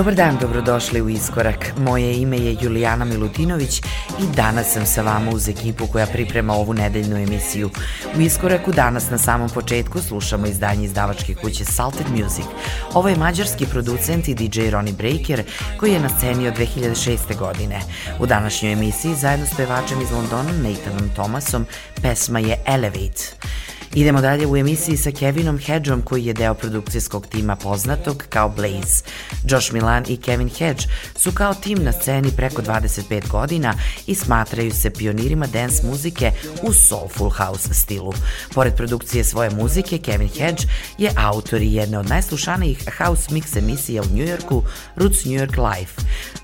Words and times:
Dobar 0.00 0.14
dan, 0.14 0.38
dobrodošli 0.40 1.02
u 1.02 1.08
Iskorak. 1.08 1.72
Moje 1.78 2.16
ime 2.16 2.38
je 2.38 2.56
Julijana 2.60 3.04
Milutinović 3.04 3.78
i 4.20 4.36
danas 4.36 4.72
sam 4.72 4.86
sa 4.86 5.02
vama 5.02 5.30
uz 5.30 5.48
ekipu 5.48 5.86
koja 5.86 6.06
priprema 6.06 6.54
ovu 6.54 6.74
nedeljnu 6.74 7.16
emisiju. 7.16 7.70
U 8.16 8.20
Iskoraku 8.20 8.72
danas 8.72 9.10
na 9.10 9.18
samom 9.18 9.50
početku 9.50 10.00
slušamo 10.00 10.46
izdanje 10.46 10.84
izdavačke 10.84 11.34
kuće 11.34 11.64
Salted 11.64 12.06
Music. 12.10 12.44
Ovo 12.94 13.08
je 13.08 13.16
mađarski 13.16 13.66
producent 13.66 14.28
i 14.28 14.34
DJ 14.34 14.70
Ronnie 14.70 14.94
Breaker 14.94 15.42
koji 15.80 15.92
je 15.92 16.00
na 16.00 16.08
sceni 16.08 16.48
od 16.48 16.54
2006. 16.54 17.36
godine. 17.38 17.80
U 18.20 18.26
današnjoj 18.26 18.72
emisiji 18.72 19.14
zajedno 19.14 19.46
s 19.46 19.56
pevačem 19.56 20.00
iz 20.00 20.10
Londona 20.10 20.52
Nathanom 20.52 21.10
Thomasom 21.14 21.66
pesma 22.02 22.38
je 22.38 22.56
Elevate. 22.66 23.24
Idemo 23.94 24.20
dalje 24.20 24.46
u 24.46 24.56
emisiji 24.56 24.96
sa 24.96 25.10
Kevinom 25.10 25.58
Hedgeom 25.58 26.02
koji 26.02 26.24
je 26.24 26.34
deo 26.34 26.54
produkcijskog 26.54 27.26
tima 27.26 27.56
poznatog 27.56 28.24
kao 28.28 28.48
Blaze. 28.48 29.02
Josh 29.44 29.72
Milan 29.72 30.04
i 30.08 30.16
Kevin 30.16 30.48
Hedge 30.48 30.82
su 31.16 31.32
kao 31.32 31.54
tim 31.54 31.84
na 31.84 31.92
sceni 31.92 32.30
preko 32.36 32.62
25 32.62 33.28
godina 33.28 33.74
i 34.06 34.14
smatraju 34.14 34.70
se 34.70 34.90
pionirima 34.90 35.46
dance 35.46 35.86
muzike 35.86 36.32
u 36.62 36.72
soulful 36.72 37.30
house 37.30 37.74
stilu. 37.74 38.12
Pored 38.54 38.74
produkcije 38.76 39.24
svoje 39.24 39.50
muzike, 39.50 39.98
Kevin 39.98 40.28
Hedge 40.28 40.62
je 40.98 41.10
autor 41.16 41.62
i 41.62 41.74
jedne 41.74 41.98
od 41.98 42.08
najslušanijih 42.08 42.88
house 42.98 43.30
mix 43.30 43.58
emisija 43.58 44.02
u 44.02 44.14
Njujorku, 44.16 44.62
Roots 44.96 45.24
New 45.24 45.34
York 45.34 45.72
Live. 45.72 45.92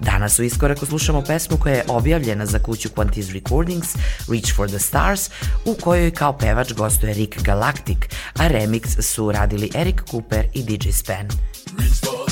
Danas 0.00 0.38
u 0.38 0.42
iskoraku 0.42 0.86
slušamo 0.86 1.22
pesmu 1.22 1.56
koja 1.56 1.74
je 1.74 1.84
objavljena 1.88 2.46
za 2.46 2.58
kuću 2.58 2.88
Quantiz 2.88 3.32
Recordings, 3.32 3.96
Reach 4.28 4.56
for 4.56 4.68
the 4.68 4.78
Stars, 4.78 5.30
u 5.64 5.74
kojoj 5.74 6.10
kao 6.10 6.38
pevač 6.38 6.72
gostuje 6.72 7.14
Rick 7.14 7.35
Galactic, 7.42 8.08
a 8.38 8.48
remix 8.48 8.98
su 9.00 9.30
radili 9.30 9.70
Eric 9.74 10.04
Cooper 10.10 10.48
i 10.52 10.62
DJ 10.62 10.90
Span. 10.90 11.26
Reach 11.76 12.25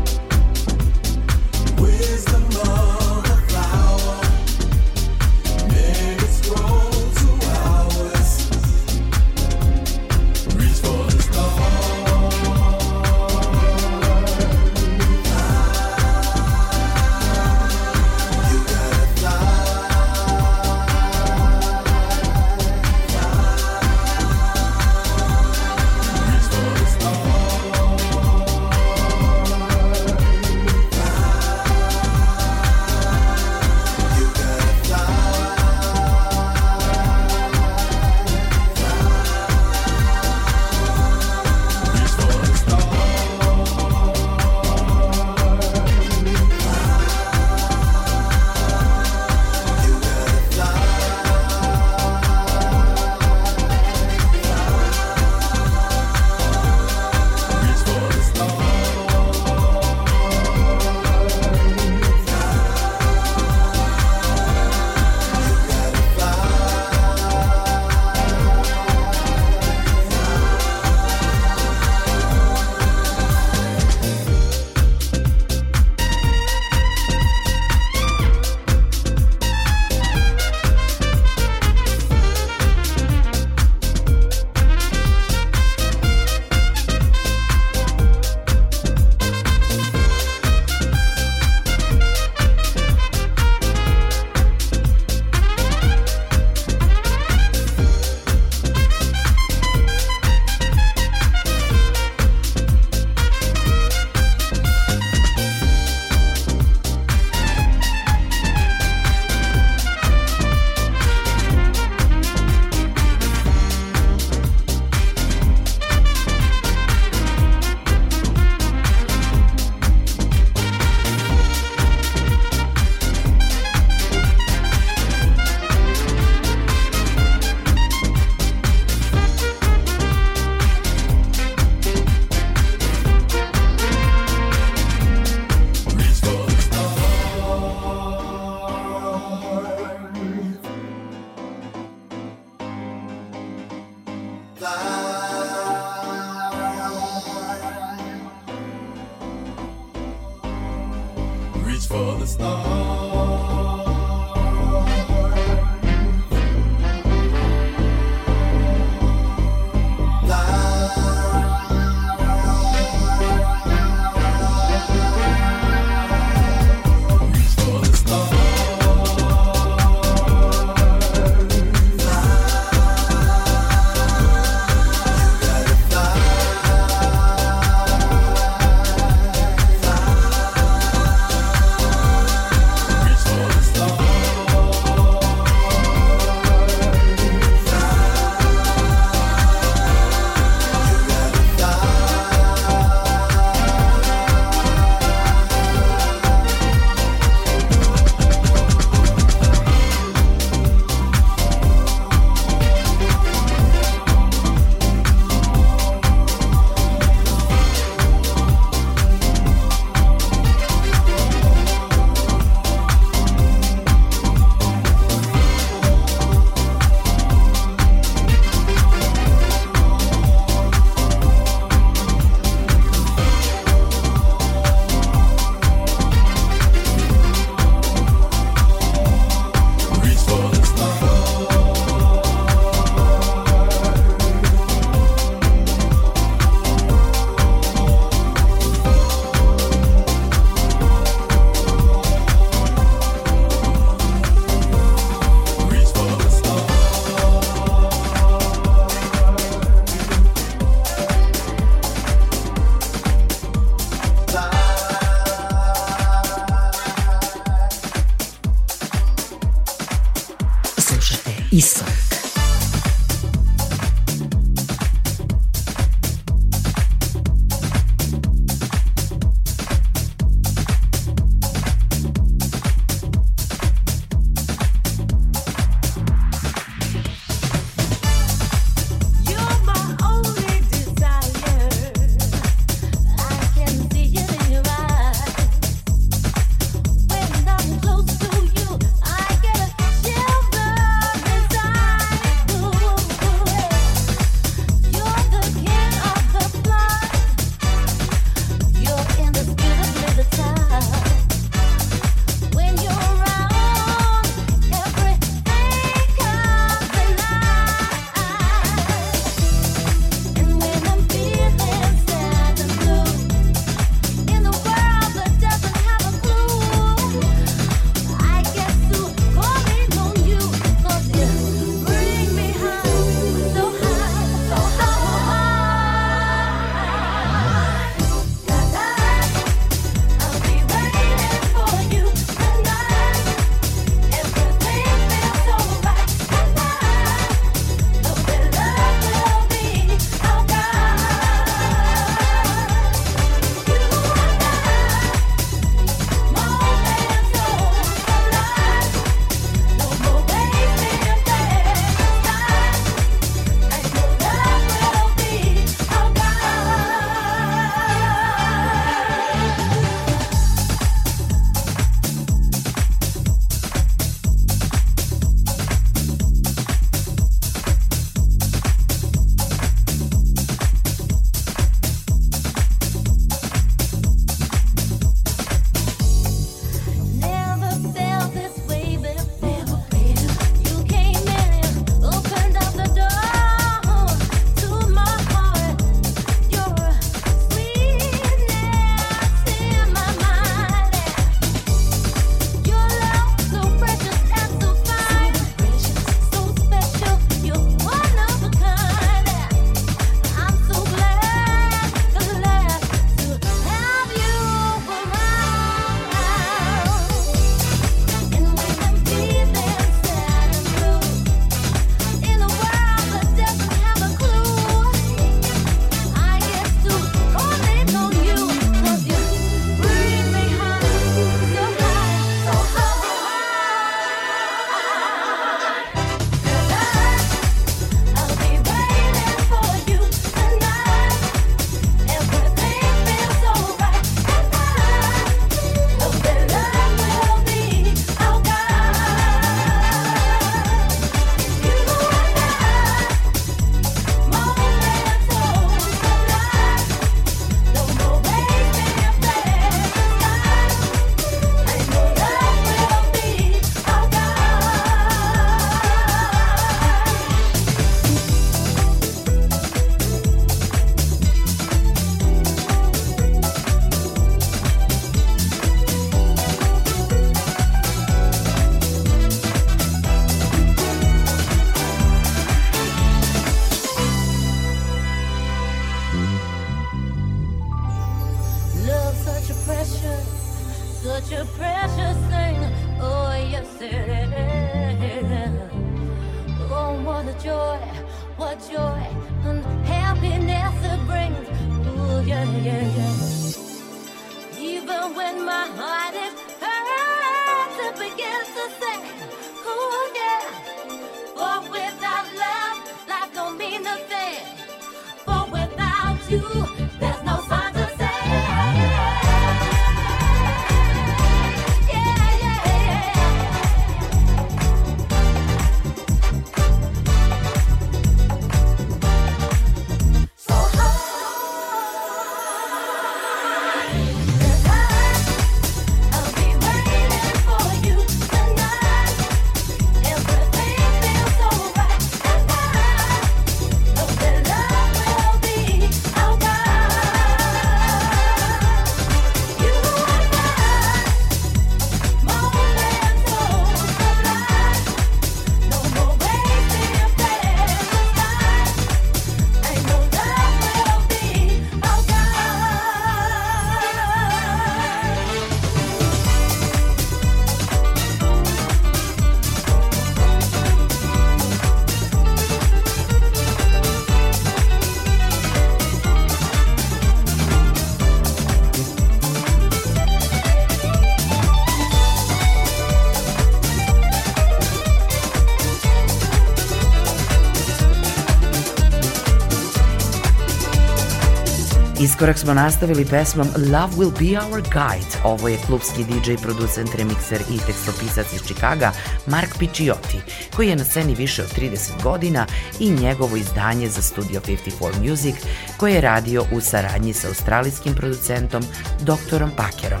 Iskorak 582.18 582.38
smo 582.38 582.54
nastavili 582.54 583.04
pesmom 583.04 583.48
Love 583.56 583.94
Will 583.96 584.12
Be 584.18 584.46
Our 584.46 584.62
Guide. 584.62 585.18
Ovo 585.24 585.48
je 585.48 585.58
klubski 585.66 586.04
DJ, 586.04 586.34
producent, 586.42 586.94
remikser 586.94 587.40
i 587.40 587.58
tekstopisac 587.66 588.32
iz 588.32 588.40
Čikaga 588.48 588.92
Mark 589.26 589.58
Picciotti, 589.58 590.20
koji 590.56 590.68
je 590.68 590.76
na 590.76 590.84
sceni 590.84 591.14
više 591.14 591.42
od 591.42 591.48
30 591.58 592.02
godina 592.02 592.46
i 592.80 592.90
njegovo 592.90 593.36
izdanje 593.36 593.88
za 593.88 594.02
Studio 594.02 594.40
54 594.40 595.10
Music, 595.10 595.34
koje 595.76 595.94
je 595.94 596.00
radio 596.00 596.44
u 596.52 596.60
saradnji 596.60 597.12
sa 597.12 597.28
australijskim 597.28 597.94
producentom 597.94 598.62
Doktorom 599.00 599.50
Pakerom. 599.56 600.00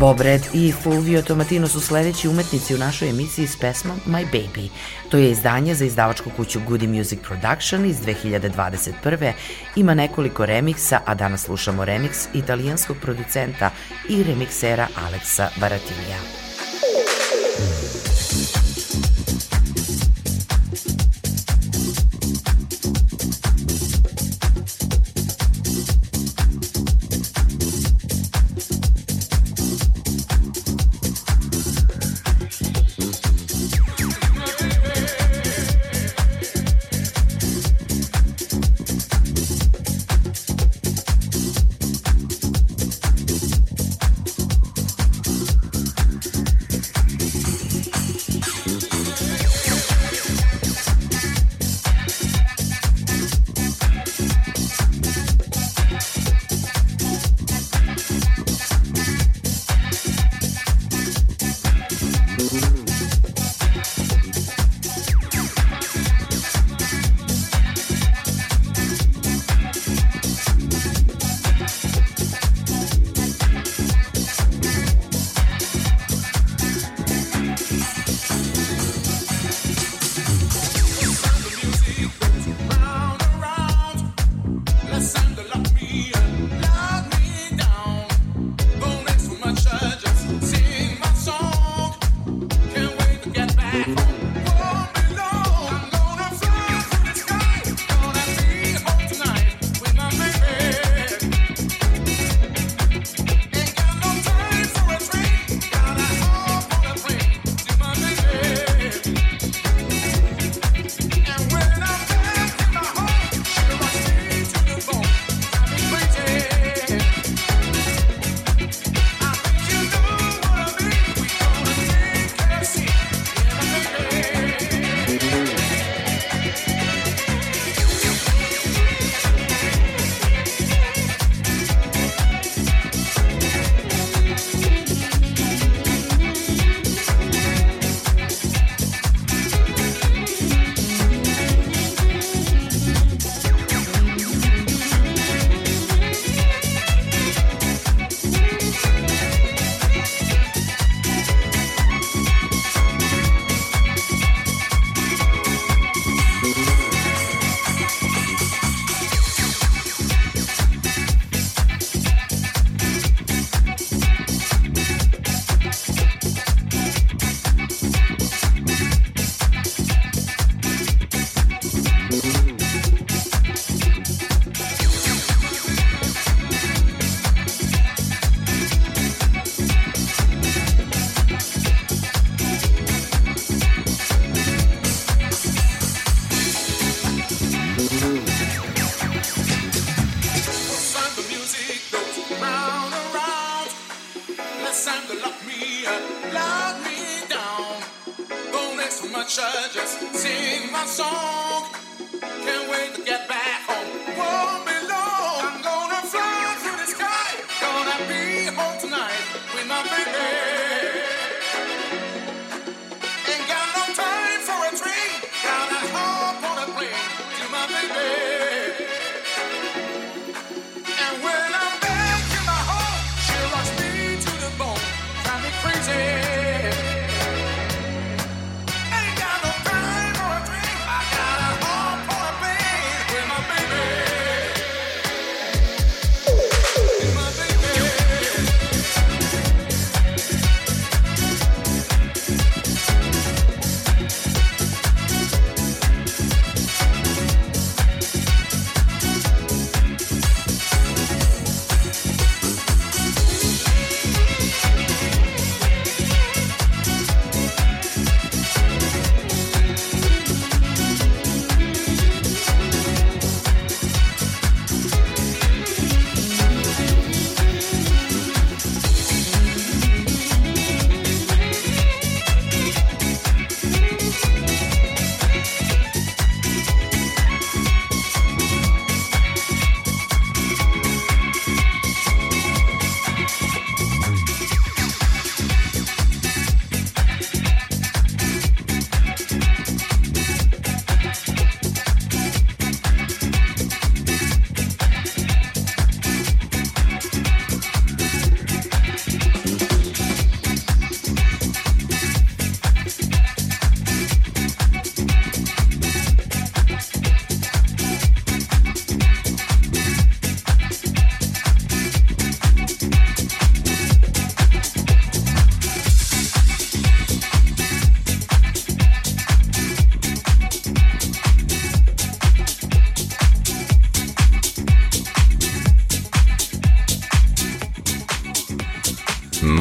Bob 0.00 0.20
Red 0.20 0.40
i 0.52 0.72
Fulvio 0.72 1.22
Tomatino 1.22 1.68
su 1.68 1.80
sledeći 1.80 2.28
umetnici 2.28 2.74
u 2.74 2.78
našoj 2.78 3.08
emisiji 3.10 3.46
s 3.46 3.56
pesmom 3.56 4.00
My 4.06 4.26
Baby. 4.32 4.68
To 5.10 5.16
je 5.16 5.30
izdanje 5.30 5.74
za 5.74 5.84
izdavačku 5.84 6.30
kuću 6.36 6.60
Goody 6.68 6.98
Music 6.98 7.18
Production 7.22 7.86
iz 7.86 7.96
2021. 7.96 9.32
Ima 9.76 9.94
nekoliko 9.94 10.46
remiksa, 10.46 11.00
a 11.04 11.14
danas 11.14 11.44
slušamo 11.44 11.84
remiks 11.84 12.28
italijanskog 12.34 12.96
producenta 13.02 13.70
i 14.08 14.22
remiksera 14.22 14.88
Aleksa 15.06 15.48
Baratinija. 15.56 16.39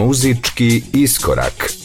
muzički 0.10 0.84
iskorak. 0.94 1.79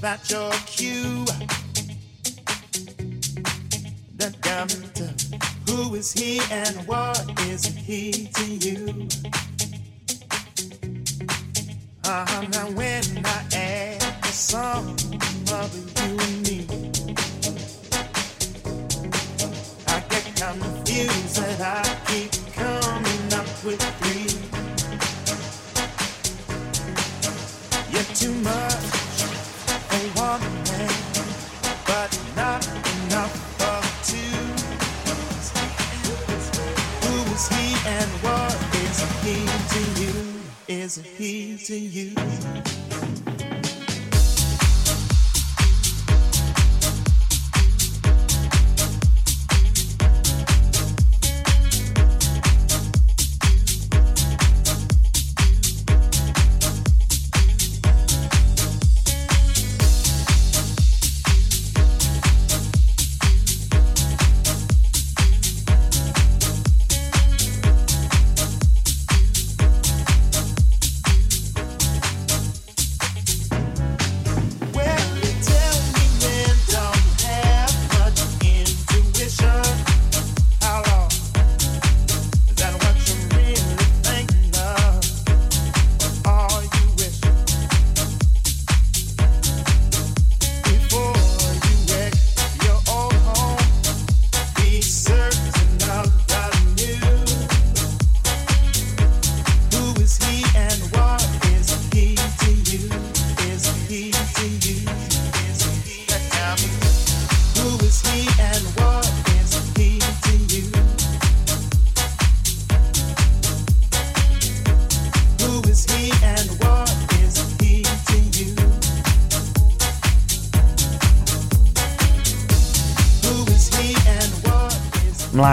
That 0.00 0.30
your 0.30 0.50
cue. 0.64 1.26
The 4.16 4.34
doctor, 4.40 5.12
who 5.70 5.94
is 5.94 6.10
he 6.12 6.40
and 6.50 6.74
what 6.88 7.20
is 7.48 7.66
he 7.66 8.28
to 8.32 8.46
you? 8.46 9.08
Uh, 12.04 12.46
now 12.50 12.70
when 12.70 12.99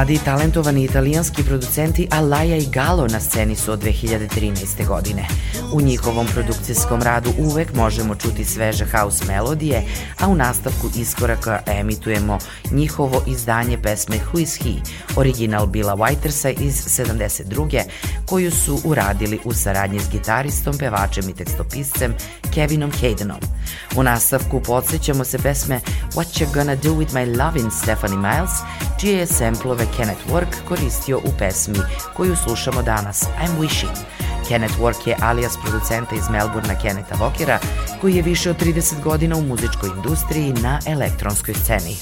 Mladi 0.08 0.22
i 0.22 0.26
talentovani 0.26 0.84
italijanski 0.84 1.43
producenti 1.43 2.08
Alaja 2.12 2.58
i 2.58 2.65
Galo 2.74 3.08
na 3.08 3.20
sceni 3.20 3.56
su 3.56 3.72
od 3.72 3.84
2013. 3.84 4.88
godine. 4.88 5.28
U 5.73 5.82
njihovom 5.82 6.27
produkcijskom 6.34 7.01
radu 7.01 7.30
uvek 7.38 7.73
možemo 7.73 8.15
čuti 8.15 8.45
sveže 8.45 8.86
house 8.86 9.25
melodije, 9.25 9.84
a 10.19 10.27
u 10.27 10.36
nastavku 10.36 10.89
iskoraka 10.95 11.60
emitujemo 11.65 12.38
njihovo 12.71 13.23
izdanje 13.27 13.77
pesme 13.77 14.19
Who 14.32 14.41
is 14.41 14.58
He, 14.58 14.73
original 15.15 15.65
Billa 15.65 15.95
Whitersa 15.95 16.53
iz 16.60 16.86
72. 16.86 17.84
koju 18.25 18.51
su 18.51 18.80
uradili 18.84 19.39
u 19.43 19.53
saradnji 19.53 19.99
s 19.99 20.10
gitaristom, 20.10 20.77
pevačem 20.77 21.30
i 21.30 21.34
tekstopiscem 21.34 22.13
Kevinom 22.53 22.91
Haydenom. 22.91 23.39
U 23.95 24.03
nastavku 24.03 24.62
podsjećamo 24.62 25.25
se 25.25 25.38
pesme 25.38 25.80
What 26.13 26.41
You 26.41 26.53
Gonna 26.53 26.75
Do 26.75 26.89
With 26.89 27.13
My 27.13 27.38
Lovin' 27.38 27.71
Stephanie 27.82 28.17
Miles, 28.17 28.51
čije 28.99 29.17
je 29.17 29.27
semplove 29.27 29.86
Kenneth 29.97 30.21
Work 30.32 30.67
koristio 30.67 31.17
u 31.17 31.32
pesmi 31.39 31.80
koju 32.13 32.36
slušamo 32.36 32.82
danas, 32.82 33.23
I'm 33.23 33.60
Wishing. 33.60 34.26
Kenneth 34.47 34.79
Work 34.79 35.07
je 35.07 35.17
alias 35.21 35.57
producenta 35.63 36.15
iz 36.15 36.29
Melburna 36.31 36.79
Kenneta 36.81 37.15
Vokera, 37.15 37.60
koji 38.01 38.15
je 38.15 38.21
više 38.21 38.49
od 38.49 38.63
30 38.63 39.03
godina 39.03 39.36
u 39.36 39.41
muzičkoj 39.41 39.89
industriji 39.97 40.53
na 40.53 40.79
elektronskoj 40.88 41.53
sceni. 41.53 41.95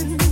in. 0.00 0.25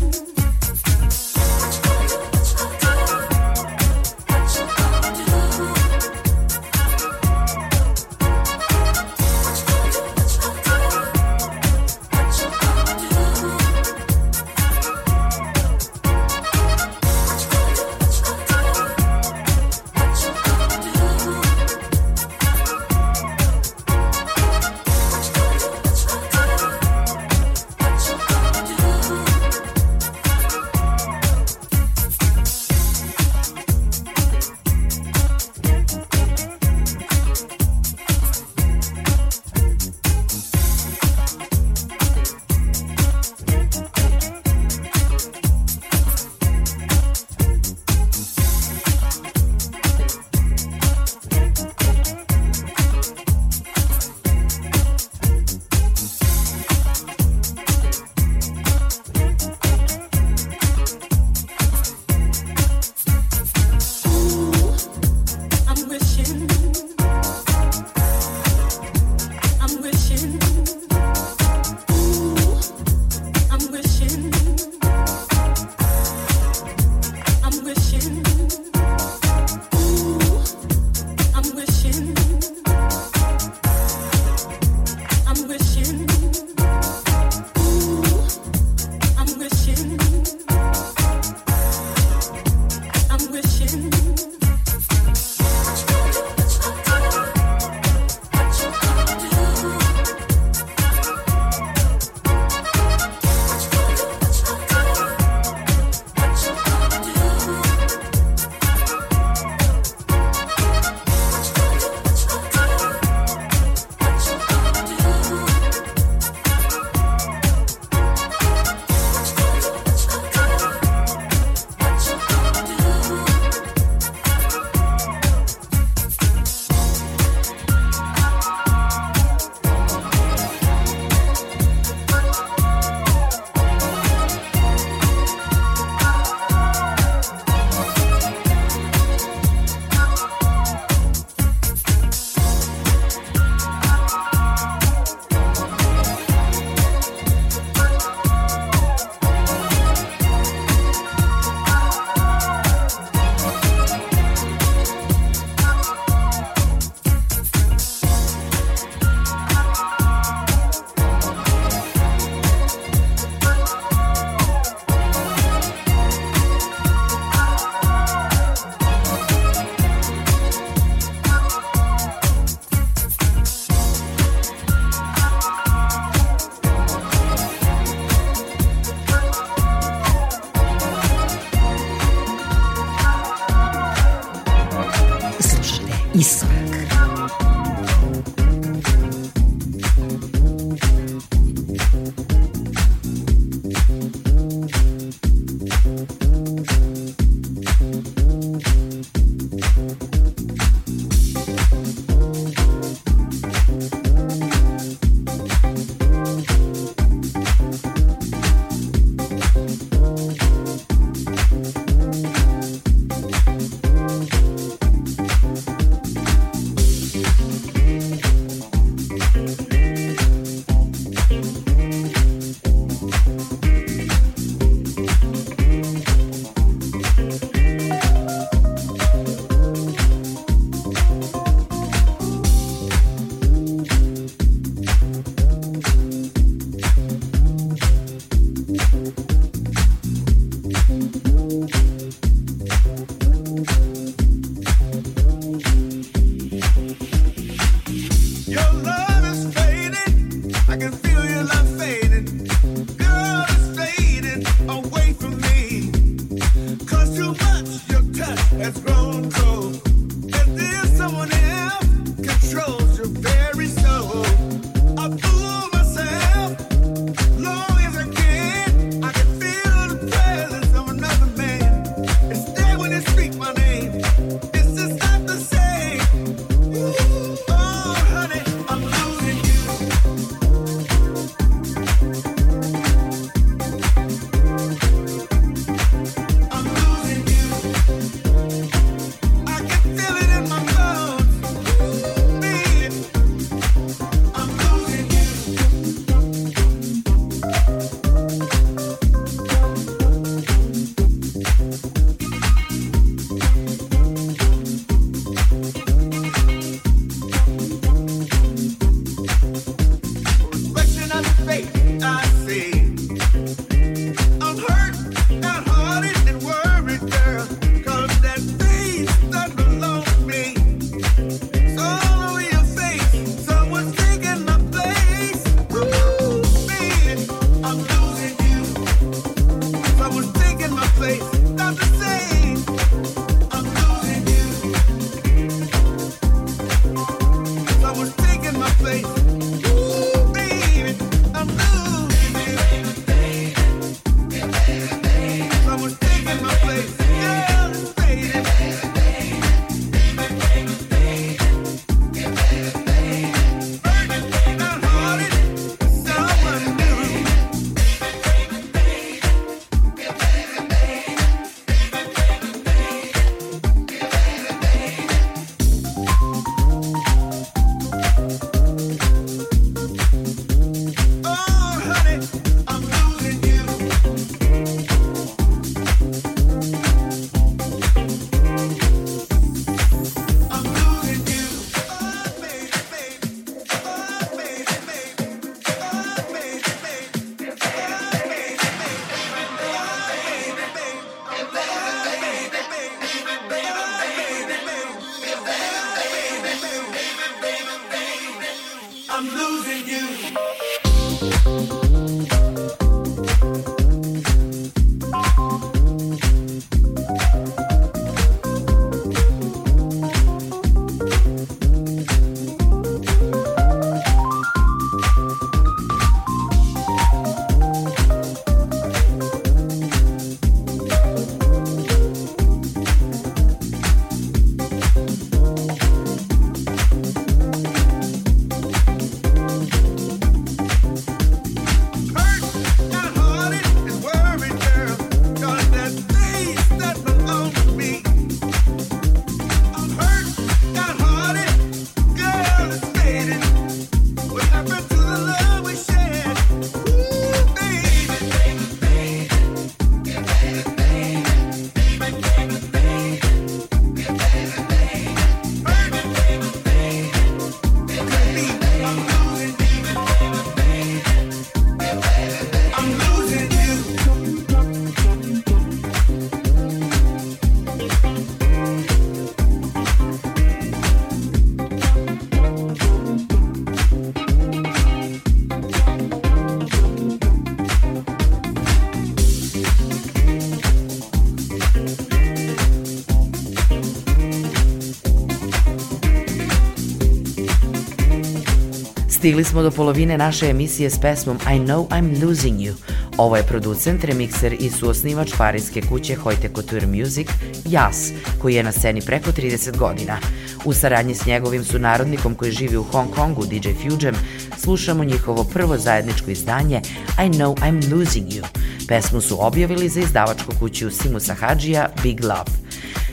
Stigli 489.25 489.45
smo 489.45 489.63
do 489.63 489.71
polovine 489.71 490.19
naše 490.19 490.51
emisije 490.51 490.91
s 490.91 490.99
pesmom 491.01 491.37
I 491.37 491.59
Know 491.59 491.89
I'm 491.89 492.25
Losing 492.25 492.61
You. 492.61 492.73
Ovo 493.17 493.37
je 493.37 493.47
producent, 493.47 494.05
remikser 494.05 494.57
i 494.61 494.71
suosnivač 494.71 495.33
parijske 495.39 495.83
kuće 495.83 496.17
Hoyte 496.17 496.55
Couture 496.55 496.87
Music, 496.87 497.29
Jas, 497.65 498.13
koji 498.43 498.55
je 498.55 498.63
na 498.63 498.73
sceni 498.73 499.01
preko 499.01 499.31
30 499.31 499.77
godina. 499.77 500.19
U 500.65 500.73
saradnji 500.73 501.15
s 501.15 501.27
njegovim 501.27 501.65
sunarodnikom 501.65 502.35
koji 502.35 502.53
živi 502.53 502.77
u 502.77 502.83
Hong 502.83 503.11
Kongu, 503.11 503.47
DJ 503.47 503.69
Fujem, 503.83 504.15
slušamo 504.59 505.05
njihovo 505.05 505.45
prvo 505.45 505.79
zajedničko 505.79 506.31
izdanje 506.31 506.81
I 507.19 507.31
Know 507.31 507.55
I'm 507.55 507.95
Losing 507.95 508.27
You. 508.29 508.45
Pesmu 508.89 509.21
su 509.21 509.47
objavili 509.47 509.89
za 509.89 510.01
izdavačku 510.01 510.53
kuću 510.59 510.91
Simusa 510.91 511.35
Hadžija 511.35 511.89
Big 512.03 512.25
Love. 512.25 512.65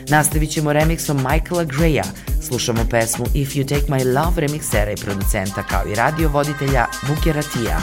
Nastavit 0.10 0.50
ćemo 0.50 0.74
remiksom 0.74 1.18
Michaela 1.18 1.66
Greya, 1.66 2.04
slušamo 2.52 2.86
pesmu 2.90 3.26
If 3.34 3.56
You 3.56 3.66
Take 3.66 3.86
My 3.90 4.14
Love 4.16 4.42
remiksera 4.42 4.92
i 4.92 4.96
producenta 4.96 5.64
kao 5.64 5.84
i 5.92 5.96
radio 5.96 6.30
voditelja 6.30 6.86
Buke 7.08 7.34
Ratija. 7.34 7.82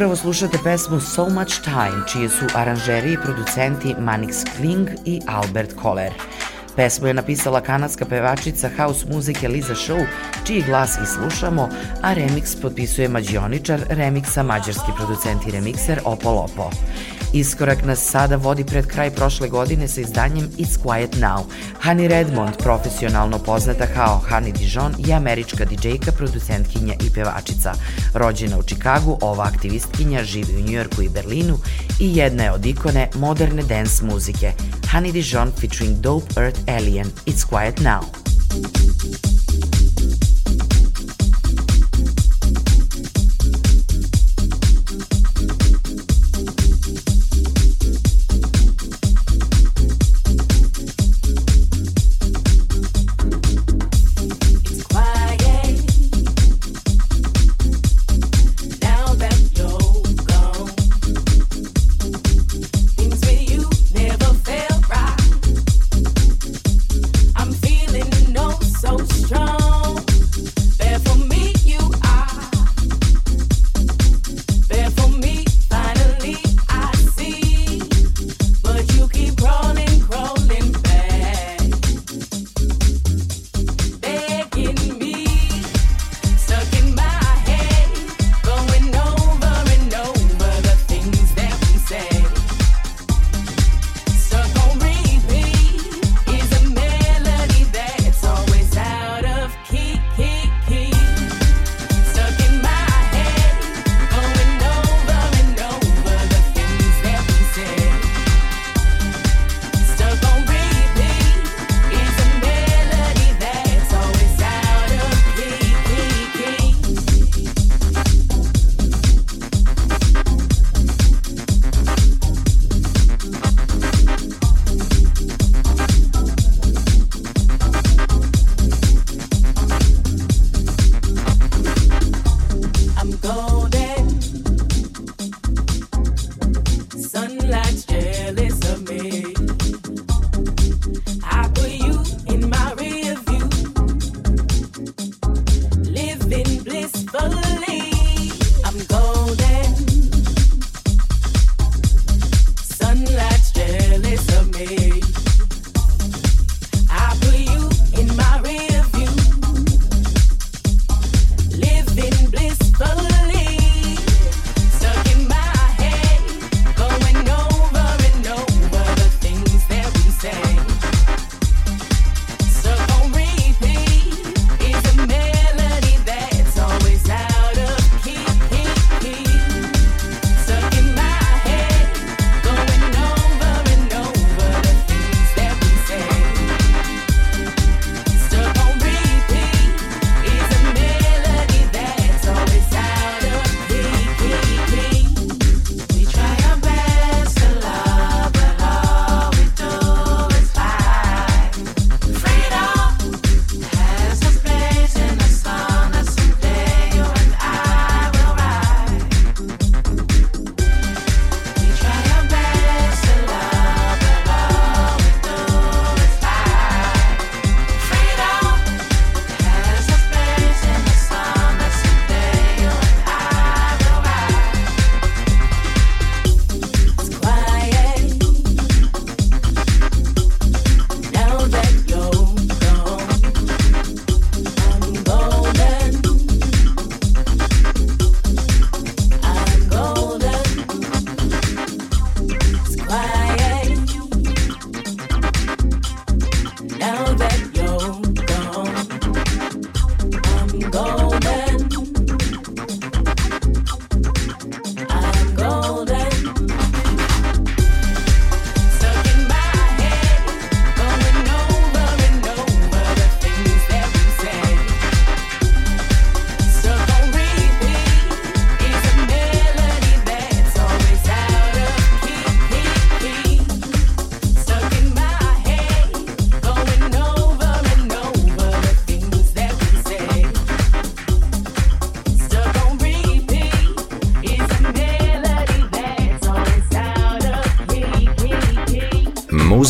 Upravo 0.00 0.16
slušate 0.16 0.58
pesmu 0.64 1.00
So 1.00 1.28
Much 1.28 1.60
Time, 1.64 2.06
čije 2.12 2.28
su 2.28 2.44
aranžeri 2.54 3.12
i 3.12 3.16
producenti 3.24 3.94
Manix 3.98 4.44
Kling 4.56 4.88
i 5.04 5.20
Albert 5.26 5.72
Koller. 5.82 6.12
Pesmu 6.76 7.06
je 7.06 7.14
napisala 7.14 7.60
kanadska 7.60 8.04
pevačica 8.04 8.70
house 8.76 9.06
muzike 9.12 9.48
Liza 9.48 9.74
Show, 9.74 10.06
čiji 10.46 10.62
glas 10.62 10.98
i 10.98 11.06
slušamo, 11.06 11.68
a 12.02 12.14
remix 12.14 12.62
potpisuje 12.62 13.08
mađioničar 13.08 13.80
remiksa 13.88 14.42
mađarski 14.42 14.92
producent 14.96 15.46
i 15.46 15.50
remikser 15.50 16.00
Opo 16.04 16.30
Lopo. 16.30 16.70
Iskorak 17.32 17.84
nas 17.84 17.98
sada 18.10 18.36
vodi 18.36 18.64
pred 18.64 18.86
kraj 18.86 19.10
prošle 19.10 19.48
godine 19.48 19.88
sa 19.88 20.00
izdanjem 20.00 20.48
It's 20.58 20.78
Quiet 20.84 21.16
Now. 21.20 21.44
Honey 21.84 22.08
Redmond, 22.08 22.56
profesionalno 22.56 23.38
poznata 23.38 23.86
kao 23.86 24.22
Honey 24.30 24.52
Dijon, 24.52 24.94
je 24.98 25.14
američka 25.14 25.64
DJ-ka, 25.64 26.12
producentkinja 26.12 26.94
i 26.94 27.10
pevačica. 27.10 27.72
Rođena 28.14 28.58
u 28.58 28.62
Čikagu, 28.62 29.18
ova 29.20 29.44
aktivistkinja 29.44 30.24
živi 30.24 30.56
u 30.56 30.60
Njujorku 30.60 31.02
i 31.02 31.08
Berlinu 31.08 31.58
i 32.00 32.16
jedna 32.16 32.42
je 32.44 32.52
od 32.52 32.66
ikone 32.66 33.08
moderne 33.14 33.62
dance 33.62 34.04
muzike. 34.04 34.52
Honey 34.92 35.12
Dijon 35.12 35.52
featuring 35.60 36.00
Dope 36.00 36.40
Earth 36.40 36.60
Alien. 36.66 37.06
It's 37.26 37.46
Quiet 37.50 37.80
Now. 37.80 38.00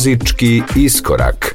Muzički 0.01 0.63
iskorak. 0.75 1.50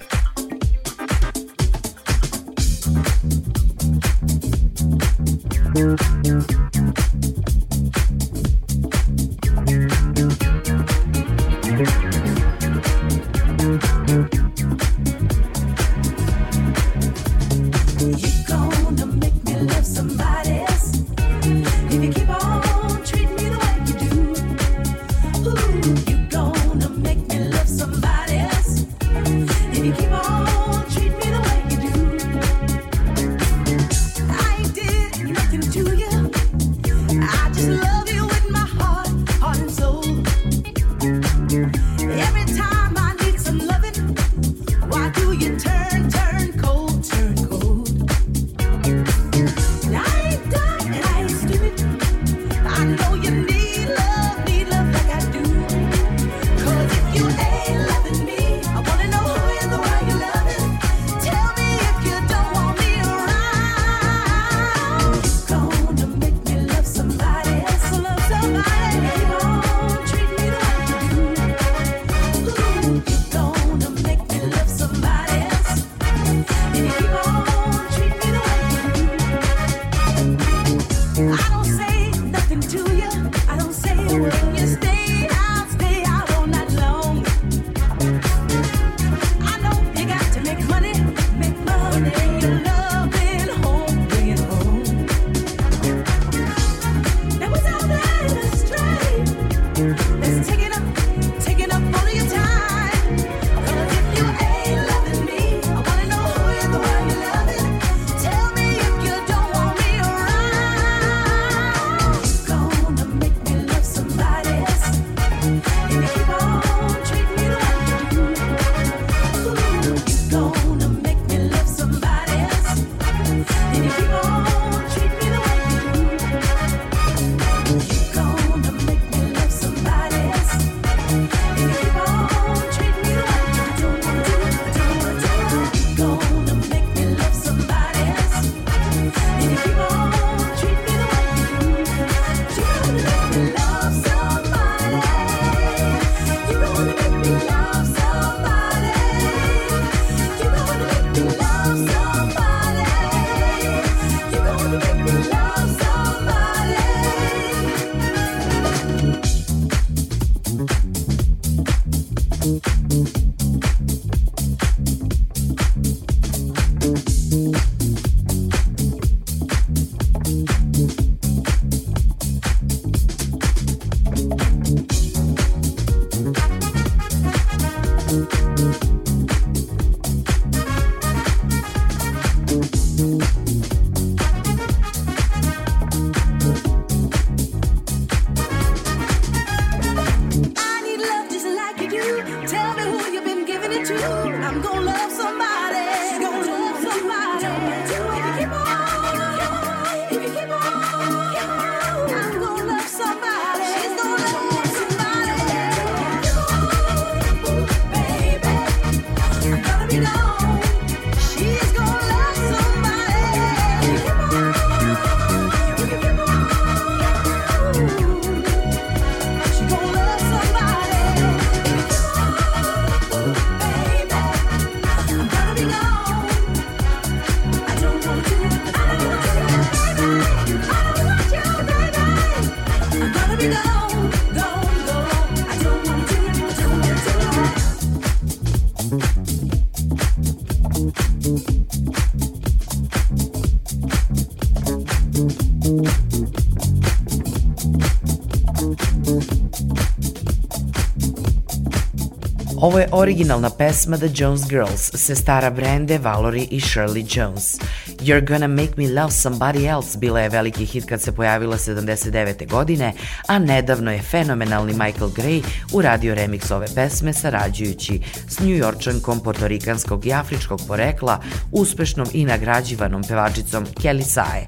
Ovo 252.66 252.78
je 252.78 252.88
originalna 252.92 253.50
pesma 253.50 253.96
The 253.96 254.08
Jones 254.14 254.48
Girls, 254.48 254.90
sestara 254.94 255.50
Brende, 255.50 255.98
Valerie 255.98 256.46
i 256.50 256.60
Shirley 256.60 257.04
Jones. 257.16 257.58
You're 258.00 258.26
Gonna 258.28 258.48
Make 258.48 258.72
Me 258.76 258.88
Love 258.88 259.12
Somebody 259.12 259.66
Else 259.66 259.98
bila 259.98 260.20
je 260.20 260.28
veliki 260.28 260.64
hit 260.64 260.84
kad 260.84 261.02
se 261.02 261.12
pojavila 261.12 261.56
79. 261.58 262.48
godine, 262.50 262.92
a 263.28 263.38
nedavno 263.38 263.92
je 263.92 264.02
fenomenalni 264.02 264.72
Michael 264.72 265.10
Gray 265.10 265.42
uradio 265.72 266.14
remix 266.14 266.54
ove 266.54 266.66
pesme 266.74 267.12
sarađujući 267.12 268.00
s 268.28 268.40
njujorčankom 268.40 269.20
portorikanskog 269.20 270.06
i 270.06 270.12
afričkog 270.12 270.60
porekla, 270.68 271.20
uspešnom 271.52 272.06
i 272.12 272.24
nagrađivanom 272.24 273.02
pevačicom 273.02 273.66
Kelly 273.66 274.04
Sae. 274.04 274.46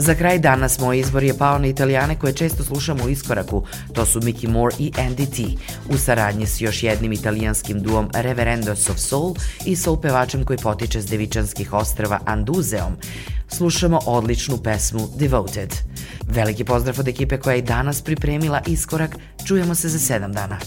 Za 0.00 0.14
kraj 0.14 0.38
danas 0.38 0.78
moj 0.78 0.98
izbor 0.98 1.22
je 1.22 1.38
pao 1.38 1.58
na 1.58 1.66
italijane 1.66 2.18
koje 2.18 2.32
često 2.32 2.64
slušamo 2.64 3.04
u 3.04 3.08
iskoraku, 3.08 3.64
to 3.92 4.06
su 4.06 4.20
Mickey 4.20 4.48
Moore 4.48 4.76
i 4.78 4.92
Andy 4.92 5.26
T, 5.36 5.62
u 5.88 5.98
saradnji 5.98 6.46
s 6.46 6.60
još 6.60 6.82
jednim 6.82 7.12
italijanskim 7.12 7.82
duom 7.82 8.10
Reverendos 8.14 8.90
of 8.90 8.98
Soul 8.98 9.34
i 9.64 9.76
soul 9.76 10.00
pevačem 10.00 10.44
koji 10.44 10.58
potiče 10.58 11.00
s 11.00 11.06
devičanskih 11.06 11.72
ostrava 11.72 12.20
Anduzeom. 12.24 12.92
Slušamo 13.48 14.00
odličnu 14.06 14.56
pesmu 14.56 15.08
Devoted. 15.16 15.74
Veliki 16.26 16.64
pozdrav 16.64 17.00
od 17.00 17.08
ekipe 17.08 17.38
koja 17.38 17.54
je 17.54 17.62
danas 17.62 18.02
pripremila 18.02 18.60
iskorak, 18.66 19.16
čujemo 19.46 19.74
se 19.74 19.88
za 19.88 19.98
sedam 19.98 20.32
dana. 20.32 20.58